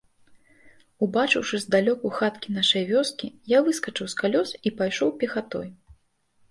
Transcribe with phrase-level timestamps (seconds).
[1.07, 5.67] Убачыўшы здалёку хаткі нашай вёскі, я выскачыў з калёс і пайшоў пехатой.